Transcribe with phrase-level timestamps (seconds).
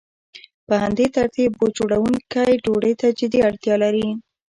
[0.67, 4.07] په همدې ترتیب بوټ جوړونکی ډوډۍ ته جدي اړتیا لري